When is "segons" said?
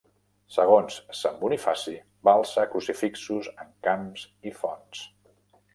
0.53-0.95